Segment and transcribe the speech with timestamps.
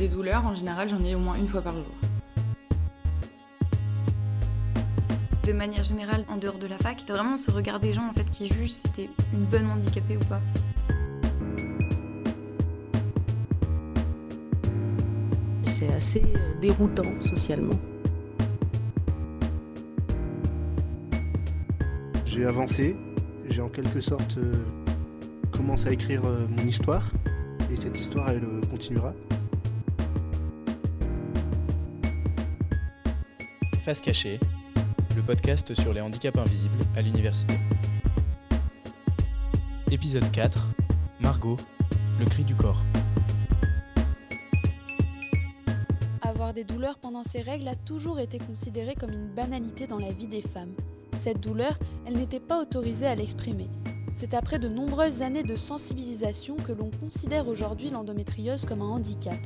[0.00, 1.84] Des douleurs, en général, j'en ai au moins une fois par jour.
[5.44, 8.12] De manière générale, en dehors de la fac, t'as vraiment ce regard des gens en
[8.14, 10.40] fait qui jugent si t'es une bonne handicapée ou pas.
[15.66, 17.78] C'est assez euh, déroutant socialement.
[22.24, 22.96] J'ai avancé,
[23.50, 24.54] j'ai en quelque sorte euh,
[25.50, 27.10] commencé à écrire euh, mon histoire
[27.70, 29.12] et cette histoire elle euh, continuera.
[33.92, 37.58] Le podcast sur les handicaps invisibles à l'université.
[39.90, 40.60] Épisode 4,
[41.18, 41.56] Margot,
[42.20, 42.84] le cri du corps.
[46.22, 50.12] Avoir des douleurs pendant ses règles a toujours été considéré comme une banalité dans la
[50.12, 50.74] vie des femmes.
[51.18, 51.76] Cette douleur,
[52.06, 53.66] elle n'était pas autorisée à l'exprimer.
[54.12, 59.40] C'est après de nombreuses années de sensibilisation que l'on considère aujourd'hui l'endométriose comme un handicap.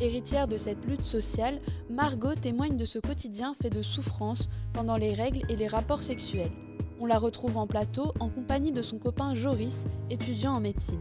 [0.00, 1.58] Héritière de cette lutte sociale,
[1.90, 6.52] Margot témoigne de ce quotidien fait de souffrances pendant les règles et les rapports sexuels.
[7.00, 11.00] On la retrouve en plateau en compagnie de son copain Joris, étudiant en médecine.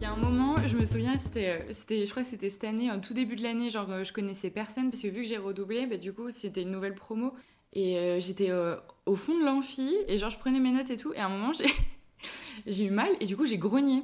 [0.00, 2.64] Il y a un moment, je me souviens, c'était, euh, je crois que c'était cette
[2.64, 5.28] année, en tout début de l'année, genre euh, je connaissais personne parce que vu que
[5.28, 7.32] j'ai redoublé, bah, du coup c'était une nouvelle promo
[7.72, 8.50] et euh, j'étais
[9.06, 11.28] au fond de l'amphi et genre je prenais mes notes et tout et à un
[11.28, 11.52] moment
[12.66, 14.02] j'ai eu mal et du coup j'ai grogné.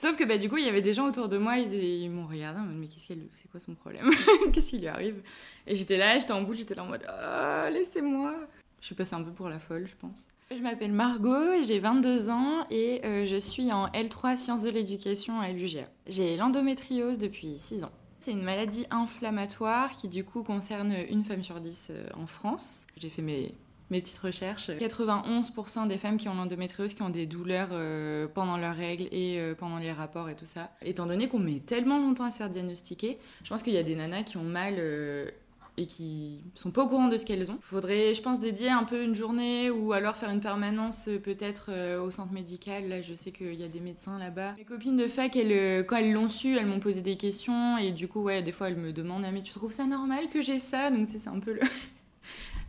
[0.00, 2.08] Sauf que bah, du coup il y avait des gens autour de moi, ils, ils
[2.08, 4.10] m'ont regardé mais qu'est-ce qu'elle, c'est quoi son problème
[4.52, 5.22] Qu'est-ce qui lui arrive
[5.66, 8.34] Et j'étais là, j'étais en boule, j'étais là en mode ah, laissez-moi.
[8.80, 10.26] Je suis passée un peu pour la folle, je pense.
[10.50, 15.38] Je m'appelle Margot, j'ai 22 ans et euh, je suis en L3 sciences de l'éducation
[15.38, 15.86] à l'UGA.
[16.06, 17.92] J'ai l'endométriose depuis 6 ans.
[18.20, 22.86] C'est une maladie inflammatoire qui du coup concerne une femme sur 10 euh, en France.
[22.96, 23.54] J'ai fait mes,
[23.90, 24.70] mes petites recherches.
[24.70, 29.38] 91% des femmes qui ont l'endométriose qui ont des douleurs euh, pendant leurs règles et
[29.38, 30.70] euh, pendant les rapports et tout ça.
[30.82, 33.82] Étant donné qu'on met tellement longtemps à se faire diagnostiquer, je pense qu'il y a
[33.82, 35.28] des nanas qui ont mal euh,
[35.76, 37.58] et qui sont pas au courant de ce qu'elles ont.
[37.60, 42.10] Faudrait, je pense, dédier un peu une journée ou alors faire une permanence peut-être au
[42.10, 42.88] centre médical.
[42.88, 44.54] Là, je sais qu'il y a des médecins là-bas.
[44.58, 48.08] Mes copines de fac, quand elles l'ont su, elles m'ont posé des questions et du
[48.08, 50.58] coup, ouais, des fois, elles me demandent ah, mais tu trouves ça normal que j'ai
[50.58, 50.90] ça?
[50.90, 51.60] Donc, c'est un peu le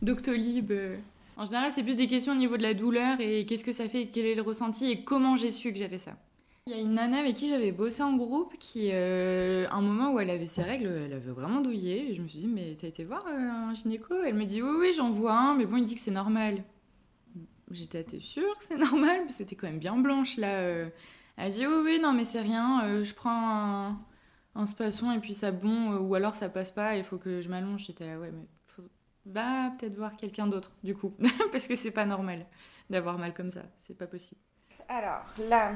[0.02, 0.72] Doctolib.
[0.72, 0.98] euh.
[1.38, 3.88] En général, c'est plus des questions au niveau de la douleur et qu'est-ce que ça
[3.90, 6.12] fait, quel est le ressenti et comment j'ai su que j'avais ça.
[6.68, 10.14] Il y a une nana avec qui j'avais bossé en groupe qui, euh, un moment
[10.14, 12.12] où elle avait ses règles, elle avait vraiment douillé.
[12.12, 13.32] Et je me suis dit, mais t'as été voir euh,
[13.70, 14.14] un gynéco?
[14.24, 16.64] Elle me dit, oui, oui, j'en vois un, mais bon, il dit que c'est normal.
[17.72, 19.22] J'étais, t'es sûre que c'est normal?
[19.22, 20.60] Parce que t'es quand même bien blanche là.
[20.60, 20.90] euh.
[21.38, 23.32] Elle dit, oui, oui, non, mais c'est rien, je prends
[23.88, 24.00] un,
[24.54, 27.50] un spasson et puis ça bon, ou alors ça passe pas, il faut que je
[27.50, 27.86] m'allonge.
[27.88, 28.46] J'étais là, ouais, mais.
[29.26, 31.16] Va peut-être voir quelqu'un d'autre, du coup.
[31.52, 32.46] Parce que c'est pas normal
[32.90, 34.40] d'avoir mal comme ça, c'est pas possible.
[34.90, 35.74] Alors là,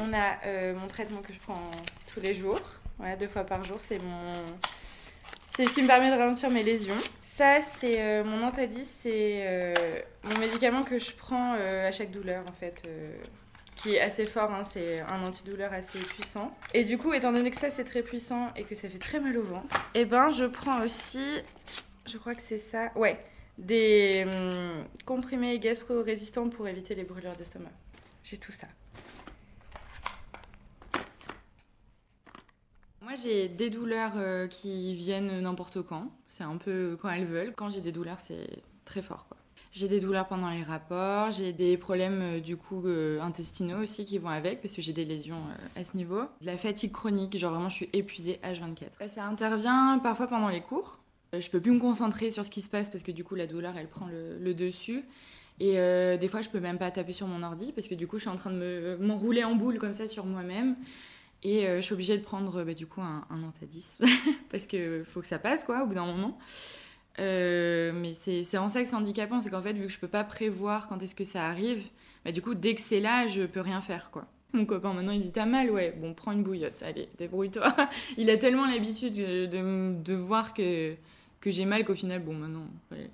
[0.00, 1.70] on a euh, mon traitement que je prends
[2.12, 2.60] tous les jours,
[3.00, 3.78] ouais, deux fois par jour.
[3.80, 4.34] C'est mon,
[5.44, 6.96] c'est ce qui me permet de ralentir mes lésions.
[7.22, 9.74] Ça, c'est euh, mon Antadis, c'est euh,
[10.24, 12.88] mon médicament que je prends à chaque douleur en fait,
[13.76, 14.52] qui est assez fort.
[14.52, 16.52] hein, c'est un antidouleur assez puissant.
[16.74, 19.20] Et du coup, étant donné que ça c'est très puissant et que ça fait très
[19.20, 21.24] mal au ventre, et ben je prends aussi,
[22.08, 23.18] je crois que c'est ça, ouais,
[23.58, 27.70] des hum, comprimés gastro-résistants pour éviter les brûlures d'estomac.
[28.24, 28.66] J'ai tout ça.
[33.02, 36.10] Moi, j'ai des douleurs euh, qui viennent n'importe quand.
[36.28, 37.54] C'est un peu quand elles veulent.
[37.56, 39.26] Quand j'ai des douleurs, c'est très fort.
[39.70, 44.06] J'ai des douleurs pendant les rapports, j'ai des problèmes euh, du coup euh, intestinaux aussi
[44.06, 45.42] qui vont avec parce que j'ai des lésions
[45.76, 46.22] à ce niveau.
[46.40, 49.08] De la fatigue chronique, genre vraiment je suis épuisée H24.
[49.08, 50.98] Ça intervient parfois pendant les cours.
[51.34, 53.34] Euh, Je peux plus me concentrer sur ce qui se passe parce que du coup
[53.34, 55.02] la douleur elle prend le, dessus.
[55.60, 58.06] Et euh, des fois je peux même pas taper sur mon ordi parce que du
[58.06, 60.76] coup je suis en train de me- m'enrouler en boule comme ça sur moi-même.
[61.42, 63.52] Et euh, je suis obligée de prendre bah, du coup un, un
[64.50, 66.38] parce que faut que ça passe quoi au bout d'un moment.
[67.18, 70.24] Mais c'est en ça que c'est handicapant, c'est qu'en fait vu que je peux pas
[70.24, 71.84] prévoir quand est-ce que ça arrive,
[72.24, 74.26] bah, du coup dès que c'est là je peux rien faire quoi.
[74.54, 77.74] Mon copain maintenant il dit t'as mal ouais bon prends une bouillotte allez débrouille-toi.
[78.16, 80.94] il a tellement l'habitude de, de, de voir que,
[81.40, 83.10] que j'ai mal qu'au final bon maintenant ouais.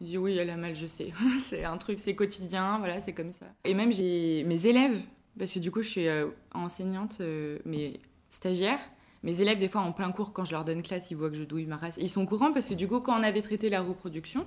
[0.00, 3.12] il dit oui elle a mal je sais c'est un truc c'est quotidien voilà c'est
[3.12, 3.46] comme ça.
[3.64, 5.00] Et même j'ai mes élèves
[5.38, 8.80] parce que du coup je suis euh, enseignante euh, mais stagiaire
[9.22, 11.36] mes élèves, des fois, en plein cours, quand je leur donne classe, ils voient que
[11.36, 11.98] je douille ma race.
[12.00, 14.46] Ils sont au courant parce que, du coup, quand on avait traité la reproduction,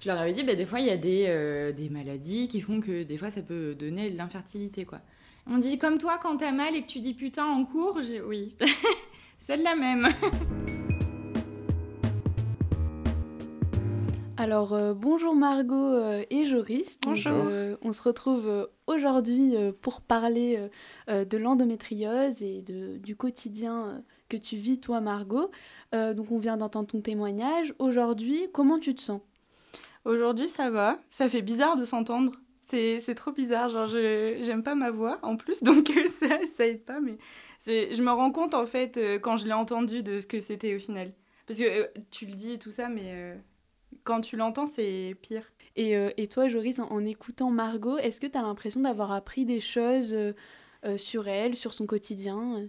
[0.00, 2.60] je leur avais dit, bah, des fois, il y a des, euh, des maladies qui
[2.60, 5.00] font que, des fois, ça peut donner de l'infertilité, quoi.
[5.46, 8.20] On dit, comme toi, quand t'as mal et que tu dis putain en cours, j'ai...
[8.20, 8.54] oui,
[9.38, 10.08] celle-là même.
[14.42, 16.98] Alors euh, bonjour Margot euh, et Joris.
[16.98, 17.32] Donc, Bonjour.
[17.32, 20.58] euh, on se retrouve aujourd'hui pour parler
[21.06, 25.52] de l'endométriose et de, du quotidien que tu vis, toi, Margot.
[25.92, 27.72] Donc, on vient d'entendre ton témoignage.
[27.78, 29.20] Aujourd'hui, comment tu te sens?
[30.04, 30.98] Aujourd'hui, ça va.
[31.08, 32.32] Ça fait bizarre de s'entendre.
[32.66, 33.68] C'est trop bizarre.
[33.68, 36.98] Genre, j'aime pas ma voix en plus, donc ça, ça aide pas.
[36.98, 37.16] Mais
[37.64, 40.80] je me rends compte, en fait, quand je l'ai entendu, de ce que c'était au
[40.80, 41.12] final.
[41.46, 43.36] Parce que tu le dis et tout ça, mais
[44.04, 45.44] quand tu l'entends, c'est pire.
[45.76, 49.46] Et, et, toi, Joris, en, en écoutant Margot, est-ce que tu as l'impression d'avoir appris
[49.46, 50.14] des choses
[50.98, 52.68] sur elle, sur son quotidien?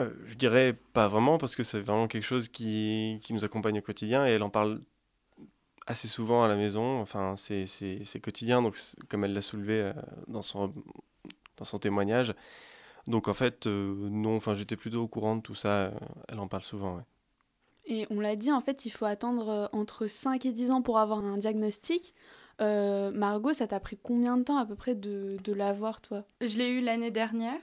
[0.00, 3.78] Euh, je dirais pas vraiment, parce que c'est vraiment quelque chose qui, qui, nous accompagne
[3.78, 4.80] au quotidien et elle en parle
[5.86, 7.00] assez souvent à la maison.
[7.00, 8.76] Enfin, c'est quotidien, donc
[9.08, 9.92] comme elle l'a soulevé euh,
[10.28, 10.74] dans, son,
[11.56, 12.34] dans son témoignage.
[13.06, 15.92] Donc en fait, euh, non, enfin, j'étais plutôt au courant de tout ça.
[16.28, 17.04] elle en parle souvent.
[17.86, 20.98] Et on l'a dit, en fait, il faut attendre entre 5 et 10 ans pour
[20.98, 22.14] avoir un diagnostic.
[22.60, 26.24] Margot, ça t'a pris combien de temps à peu près de, de l'avoir, toi?
[26.40, 27.60] Je l'ai eu l'année dernière.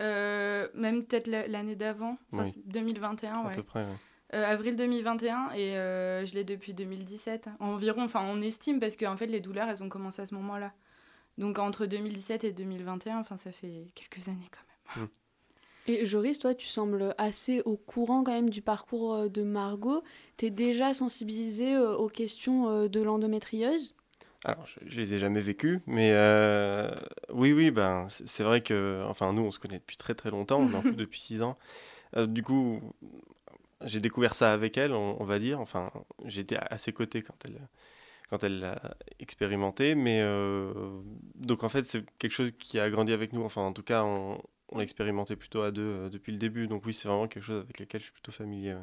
[0.00, 2.18] Euh, même peut-être l'année d'avant,
[2.66, 3.52] 2021, ouais.
[3.52, 3.86] À peu près,
[4.34, 8.02] euh, avril 2021 et euh, je l'ai depuis 2017 environ.
[8.02, 10.72] Enfin, on estime parce qu'en en fait, les douleurs, elles ont commencé à ce moment-là.
[11.38, 15.04] Donc entre 2017 et 2021, enfin, ça fait quelques années quand même.
[15.04, 15.10] Mm.
[15.86, 20.02] Et Joris, toi, tu sembles assez au courant quand même du parcours de Margot.
[20.36, 23.94] Tu es déjà sensibilisé aux questions de l'endométriose?
[24.46, 26.88] Alors, je, ne les ai jamais vécus, mais euh,
[27.30, 30.64] oui, oui, ben, c'est vrai que, enfin, nous, on se connaît depuis très très longtemps,
[30.96, 31.58] depuis six ans.
[32.16, 32.80] Euh, du coup,
[33.82, 35.60] j'ai découvert ça avec elle, on, va dire.
[35.60, 35.90] Enfin,
[36.24, 37.60] j'étais à ses côtés quand elle,
[38.30, 40.72] quand elle l'a expérimenté, mais euh,
[41.34, 43.42] donc en fait, c'est quelque chose qui a grandi avec nous.
[43.42, 44.40] Enfin, en tout cas, on,
[44.74, 46.66] l'a expérimenté plutôt à deux depuis le début.
[46.66, 48.76] Donc oui, c'est vraiment quelque chose avec lequel je suis plutôt familier.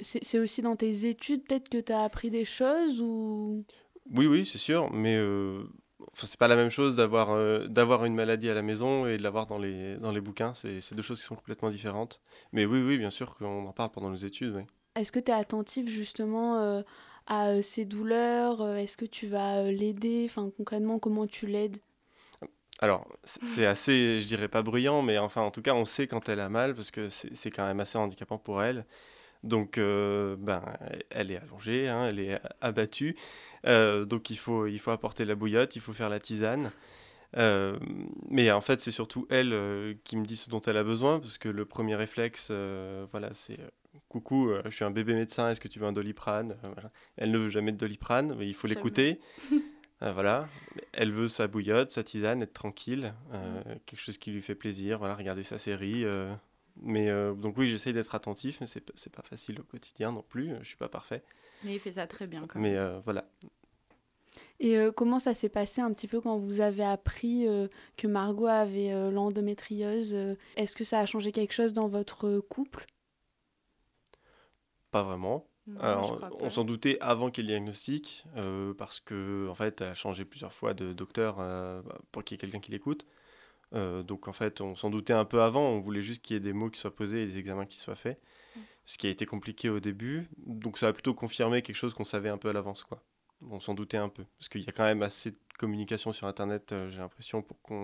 [0.00, 3.64] C'est aussi dans tes études, peut-être que tu as appris des choses ou?
[4.14, 5.64] Oui, oui, c'est sûr, mais euh,
[6.14, 9.22] c'est pas la même chose d'avoir euh, d'avoir une maladie à la maison et de
[9.22, 10.54] l'avoir dans les, dans les bouquins.
[10.54, 12.20] C'est deux choses qui sont complètement différentes.
[12.52, 14.54] Mais oui, oui, bien sûr qu'on en parle pendant nos études.
[14.54, 14.62] Oui.
[14.94, 16.82] Est-ce que tu es attentif justement euh,
[17.26, 21.78] à ses douleurs Est-ce que tu vas l'aider Enfin, concrètement, comment tu l'aides?
[22.80, 26.28] Alors, c'est assez, je dirais pas bruyant, mais enfin, en tout cas, on sait quand
[26.28, 28.84] elle a mal parce que c'est quand même assez handicapant pour elle.
[29.42, 30.62] Donc, ben,
[31.10, 33.16] elle est allongée, hein, elle est abattue.
[33.66, 36.70] Euh, donc il faut, il faut apporter la bouillotte, il faut faire la tisane.
[37.36, 37.78] Euh,
[38.28, 41.20] mais en fait, c'est surtout elle euh, qui me dit ce dont elle a besoin,
[41.20, 42.50] parce que le premier réflexe,
[43.10, 43.58] voilà, c'est
[44.08, 46.56] coucou, je suis un bébé médecin, est-ce que tu veux un doliprane?
[47.16, 49.20] Elle ne veut jamais de doliprane, mais il faut l'écouter.
[50.00, 50.48] voilà,
[50.92, 53.14] elle veut sa bouillotte, sa tisane, être tranquille,
[53.86, 56.04] quelque chose qui lui fait plaisir, voilà, regarder sa série.
[56.76, 60.54] mais donc oui, j'essaye d'être attentif, mais c'est pas facile au quotidien non plus.
[60.60, 61.22] Je suis pas parfait.
[61.64, 62.46] Mais il fait ça très bien.
[62.54, 63.24] Mais euh, voilà.
[64.60, 68.06] Et euh, comment ça s'est passé un petit peu quand vous avez appris euh, que
[68.06, 70.14] Margot avait l'endométriose
[70.56, 72.86] Est-ce que ça a changé quelque chose dans votre couple?
[74.90, 75.46] Pas vraiment.
[75.80, 78.24] Alors, on s'en doutait avant qu'il y ait le diagnostic,
[78.76, 81.36] parce que en fait, elle a changé plusieurs fois de docteur
[82.12, 83.06] pour qu'il y ait quelqu'un qui l'écoute.
[83.72, 86.40] donc en fait, on s'en doutait un peu avant, on voulait juste qu'il y ait
[86.40, 88.20] des mots qui soient posés et des examens qui soient faits
[88.88, 90.30] ce qui a été compliqué au début.
[90.38, 93.02] Donc ça a plutôt confirmé quelque chose qu'on savait un peu à l'avance, quoi.
[93.50, 96.26] On s'en doutait un peu, parce qu'il y a quand même assez de communication sur
[96.26, 97.74] Internet, euh, j'ai l'impression, pour que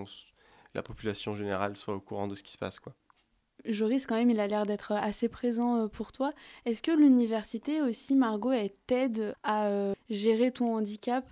[0.73, 2.93] la population générale soit au courant de ce qui se passe, quoi.
[3.63, 6.31] Joris, quand même, il a l'air d'être assez présent euh, pour toi.
[6.65, 11.25] Est-ce que l'université aussi, Margot, elle t'aide à euh, gérer ton handicap?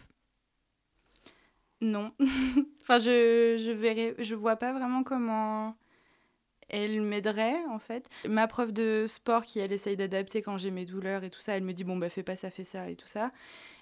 [1.82, 2.12] Non.
[2.82, 5.75] enfin, je, je verrai, je vois pas vraiment comment
[6.70, 8.10] elle m'aiderait en fait.
[8.27, 11.56] Ma prof de sport qui elle essaye d'adapter quand j'ai mes douleurs et tout ça,
[11.56, 13.30] elle me dit bon bah fais pas ça, fais ça et tout ça.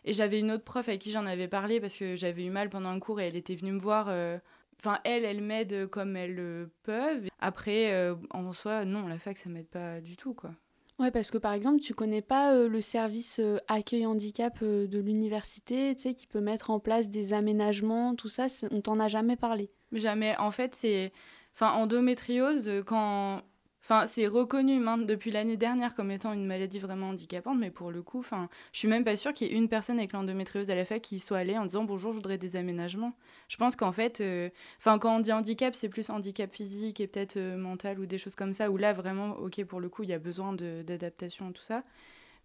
[0.03, 2.69] Et j'avais une autre prof avec qui j'en avais parlé parce que j'avais eu mal
[2.69, 4.07] pendant un cours et elle était venue me voir.
[4.09, 4.37] Euh,
[4.83, 7.27] enfin, elle, elle m'aide comme elles le peuvent.
[7.39, 10.51] Après, euh, en soi, non, la fac, ça m'aide pas du tout, quoi.
[10.99, 15.95] Ouais, parce que par exemple, tu connais pas euh, le service accueil handicap de l'université,
[15.95, 19.35] tu sais, qui peut mettre en place des aménagements, tout ça, on t'en a jamais
[19.35, 19.71] parlé.
[19.93, 20.37] Jamais.
[20.37, 21.11] En fait, c'est
[21.55, 23.41] Enfin, endométriose, euh, quand.
[23.83, 28.03] Enfin, c'est reconnu depuis l'année dernière comme étant une maladie vraiment handicapante, mais pour le
[28.03, 30.75] coup, enfin, je suis même pas sûre qu'il y ait une personne avec l'endométriose à
[30.75, 33.13] la fac qui soit allée en disant bonjour, je voudrais des aménagements.
[33.47, 34.49] Je pense qu'en fait, euh,
[34.83, 38.35] quand on dit handicap, c'est plus handicap physique et peut-être euh, mental ou des choses
[38.35, 41.63] comme ça, où là, vraiment, ok, pour le coup, il y a besoin d'adaptation tout
[41.63, 41.81] ça.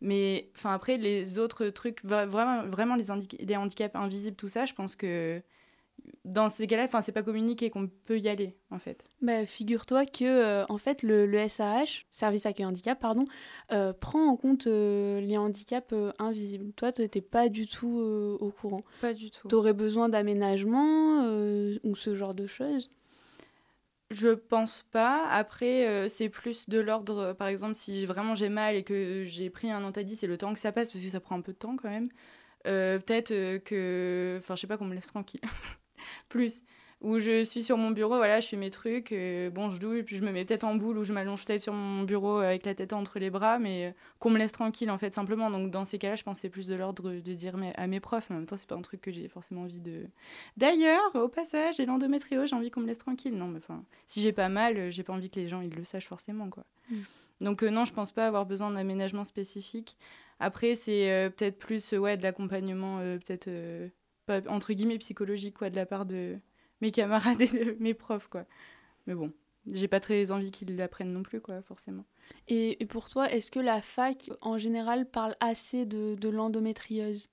[0.00, 5.42] Mais après, les autres trucs, vraiment, vraiment les handicaps invisibles, tout ça, je pense que
[6.24, 9.04] dans ces cas-là, enfin, c'est pas communiqué qu'on peut y aller, en fait.
[9.22, 13.24] Bah, figure-toi que, euh, en fait, le, le, SAH, Service Accueil Handicap, pardon,
[13.72, 16.72] euh, prend en compte euh, les handicaps invisibles.
[16.72, 17.98] Toi, tu n'étais pas du tout
[18.40, 18.82] au courant.
[19.00, 19.48] Pas du tout.
[19.48, 21.24] Tu aurais besoin d'aménagement
[21.84, 22.90] ou ce genre de choses?
[24.10, 25.26] Je pense pas.
[25.28, 29.24] Après, euh, c'est plus de l'ordre, euh, par exemple, si vraiment j'ai mal et que
[29.24, 31.40] j'ai pris un antadis, c'est le temps que ça passe, parce que ça prend un
[31.40, 32.08] peu de temps quand même.
[32.66, 34.36] Euh, Peut-être que.
[34.38, 35.40] Enfin, je sais pas qu'on me laisse tranquille.
[36.28, 36.62] plus.
[37.02, 40.02] Où je suis sur mon bureau, voilà, je fais mes trucs, euh, bon, je douille,
[40.02, 42.64] puis je me mets peut-être en boule ou je m'allonge peut-être sur mon bureau avec
[42.64, 45.50] la tête entre les bras, mais euh, qu'on me laisse tranquille, en fait, simplement.
[45.50, 48.30] Donc, dans ces cas-là, je c'est plus de l'ordre de dire mais- à mes profs,
[48.30, 50.06] mais en même temps, c'est pas un truc que j'ai forcément envie de.
[50.56, 53.36] D'ailleurs, au passage, j'ai l'endométriose, j'ai envie qu'on me laisse tranquille.
[53.36, 55.74] Non, mais enfin, si j'ai pas mal, euh, j'ai pas envie que les gens ils
[55.74, 56.64] le sachent forcément, quoi.
[56.90, 56.96] Mm.
[57.42, 59.98] Donc, euh, non, je pense pas avoir besoin d'aménagement spécifique.
[60.40, 63.88] Après, c'est euh, peut-être plus euh, ouais, de l'accompagnement, euh, peut-être euh,
[64.48, 66.38] entre guillemets psychologique, quoi, de la part de
[66.80, 68.46] mes camarades et de mes profs, quoi.
[69.06, 69.32] Mais bon,
[69.66, 72.04] j'ai pas très envie qu'ils l'apprennent non plus, quoi, forcément.
[72.48, 77.28] Et, et pour toi, est-ce que la fac, en général, parle assez de, de l'endométriose?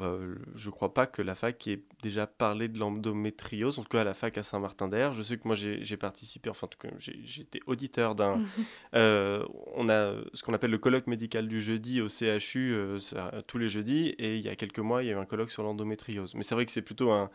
[0.00, 4.00] Euh, je crois pas que la fac ait déjà parlé de l'endométriose, en tout cas
[4.00, 5.12] à la fac à Saint-Martin-d'Air.
[5.12, 8.40] Je sais que moi j'ai participé, enfin en tout cas j'ai j'ai été auditeur d'un...
[8.94, 13.42] Euh, on a ce qu'on appelle le colloque médical du jeudi au CHU euh, ça,
[13.46, 15.50] tous les jeudis, et il y a quelques mois il y a eu un colloque
[15.50, 16.34] sur l'endométriose.
[16.34, 17.30] Mais c'est vrai que c'est plutôt un,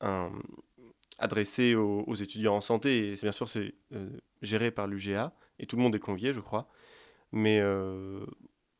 [0.00, 0.32] un-
[1.18, 4.08] adressé aux, aux étudiants en santé, et bien sûr c'est euh,
[4.42, 6.68] géré par l'UGA, et tout le monde est convié je crois,
[7.32, 7.60] mais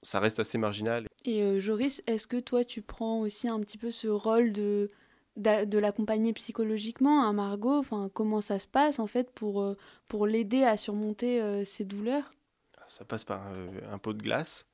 [0.02, 1.06] ça reste assez marginal.
[1.26, 4.88] Et euh, Joris, est-ce que toi, tu prends aussi un petit peu ce rôle de,
[5.36, 7.78] de l'accompagner psychologiquement à Margot?
[7.78, 9.76] Enfin, Comment ça se passe, en fait, pour, euh,
[10.08, 12.30] pour l'aider à surmonter euh, ses douleurs?
[12.86, 13.42] Ça passe par
[13.90, 14.66] un, pot de glace.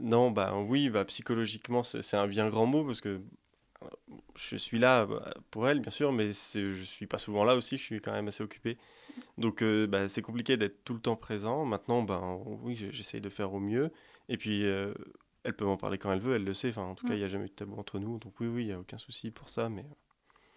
[0.00, 3.20] Non, bah oui, bah, psychologiquement, c'est un bien grand mot parce que
[3.82, 3.86] euh,
[4.36, 7.76] je suis là bah, pour elle, bien sûr, mais je suis pas souvent là aussi,
[7.76, 8.78] je suis quand même assez occupé.
[9.36, 11.64] Donc euh, bah, c'est compliqué d'être tout le temps présent.
[11.64, 12.22] Maintenant, bah,
[12.62, 13.90] oui, j'essaye de faire au mieux.
[14.28, 14.92] Et puis, euh,
[15.48, 16.68] elle peut m'en parler quand elle veut, elle le sait.
[16.68, 17.16] Enfin, en tout cas, Mm.
[17.16, 18.18] il n'y a jamais eu de tabou entre nous.
[18.18, 19.68] Donc oui, oui, il n'y a aucun souci pour ça.
[19.68, 19.94] Mais euh,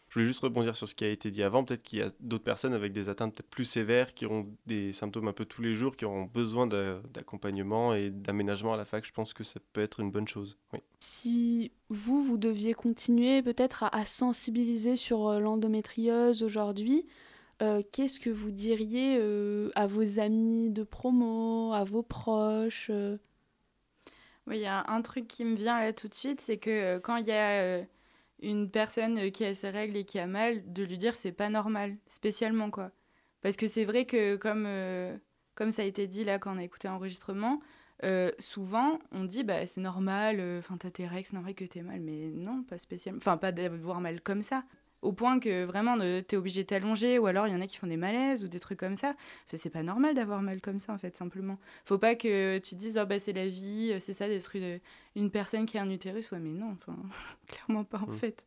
[0.10, 1.64] je voulais juste rebondir sur ce qui a été dit avant.
[1.64, 4.92] Peut-être qu'il y a d'autres personnes avec des atteintes peut-être plus sévères qui auront des
[4.92, 8.84] symptômes un peu tous les jours, qui auront besoin d'a- d'accompagnement et d'aménagement à la
[8.86, 9.06] fac.
[9.06, 10.58] Je pense que ça peut être une bonne chose.
[10.74, 10.80] Oui.
[11.00, 17.06] Si vous, vous deviez continuer peut-être à, à sensibiliser sur euh, l'endométriose aujourd'hui,
[17.62, 23.18] euh, qu'est-ce que vous diriez euh, à vos amis de promo, à vos proches euh?
[24.52, 26.70] Oui, il y a un truc qui me vient là tout de suite, c'est que
[26.70, 27.84] euh, quand il y a euh,
[28.42, 31.32] une personne euh, qui a ses règles et qui a mal, de lui dire c'est
[31.32, 32.92] pas normal, spécialement quoi.
[33.42, 34.68] Parce que c'est vrai que comme,
[35.56, 37.62] comme ça a été dit là quand on a écouté l'enregistrement,
[38.04, 41.82] euh, souvent on dit bah c'est normal, enfin t'as tes règles, c'est normal que t'aies
[41.82, 44.66] mal, mais non, pas spécialement, enfin pas d'avoir mal comme ça.
[45.02, 47.66] Au point que vraiment euh, t'es obligé de t'allonger, ou alors il y en a
[47.68, 49.16] qui font des malaises ou des trucs comme ça.
[49.52, 51.58] C'est pas normal d'avoir mal comme ça en fait, simplement.
[51.86, 54.80] Faut pas que tu te dises, oh, bah, c'est la vie, c'est ça d'être une,
[55.16, 56.32] une personne qui a un utérus.
[56.32, 56.96] Ouais, mais non, enfin,
[57.48, 58.18] clairement pas en Mm.
[58.18, 58.46] fait.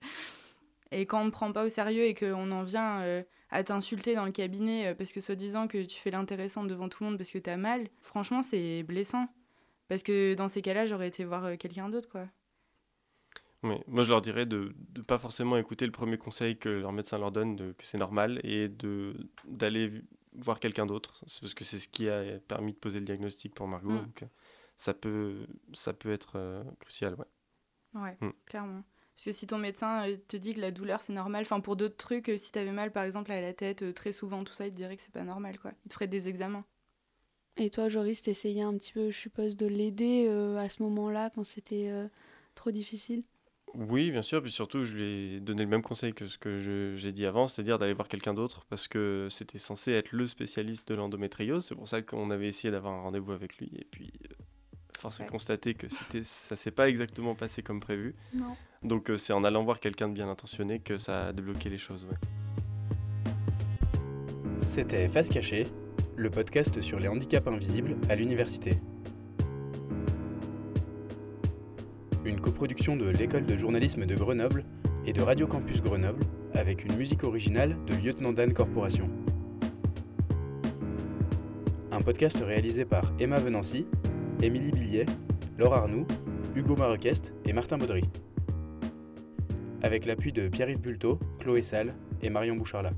[0.92, 4.14] Et quand on ne prend pas au sérieux et qu'on en vient euh, à t'insulter
[4.14, 7.18] dans le cabinet euh, parce que soi-disant que tu fais l'intéressante devant tout le monde
[7.18, 9.26] parce que t'as mal, franchement, c'est blessant.
[9.88, 12.26] Parce que dans ces cas-là, j'aurais été voir euh, quelqu'un d'autre, quoi.
[13.64, 16.92] Oui, moi je leur dirais de ne pas forcément écouter le premier conseil que leur
[16.92, 19.14] médecin leur donne, de, que c'est normal, et de
[19.48, 20.02] d'aller
[20.34, 21.22] voir quelqu'un d'autre.
[21.26, 23.90] C'est parce que c'est ce qui a permis de poser le diagnostic pour Margot.
[23.90, 23.98] Mm.
[24.04, 24.26] donc, euh,
[24.76, 27.14] ça, peut, ça peut être euh, crucial.
[27.14, 28.00] Ouais.
[28.02, 28.30] Ouais, Mm.
[28.46, 28.82] clairement.
[29.16, 31.76] Parce que si ton médecin euh, te dit que la douleur c'est normal, enfin pour
[31.76, 34.72] d'autres trucs, si t'avais mal par exemple à la tête très souvent, tout ça, il
[34.72, 35.72] te dirait que c'est pas normal, quoi.
[35.84, 36.64] Il te ferait des examens.
[37.56, 41.30] Et toi, Joris, t'essayais un petit peu, je suppose, de l'aider euh, à ce moment-là,
[41.30, 42.08] quand c'était euh,
[42.56, 43.22] trop difficile?
[43.76, 45.02] Oui, bien sûr, puis surtout je lui
[45.36, 48.32] ai donné le même conseil que ce que j'ai dit avant, c'est-à-dire d'aller voir quelqu'un
[48.34, 51.64] d'autre, parce que c'était censé être le spécialiste de l'endométriose.
[51.66, 54.34] C'est pour ça qu'on avait essayé d'avoir un rendez-vous avec lui, et puis euh,
[54.98, 55.26] force est Ouais.
[55.26, 58.14] de constater que c'était, ça s'est pas exactement passé comme prévu.
[58.34, 58.56] Non.
[58.84, 61.78] Donc euh, c'est en allant voir quelqu'un de bien intentionné que ça a débloqué les
[61.78, 62.06] choses.
[62.10, 62.16] ouais.
[64.58, 65.64] C'était Face Cachée,
[66.16, 68.74] le podcast sur les handicaps invisibles à l'université.
[72.24, 74.64] Une coproduction de l'école de journalisme de Grenoble
[75.04, 79.10] et de Radio Campus Grenoble avec une musique originale de Lieutenant Dan Corporation.
[81.92, 83.86] Un podcast réalisé par Emma Venancy,
[84.40, 85.06] Émilie Billiet,
[85.58, 86.06] Laure Arnoux,
[86.56, 88.04] Hugo Marequest et Martin Baudry.
[89.82, 92.94] Avec l'appui de Pierre-Yves Bulto, Chloé Salle et Marion Boucharlat.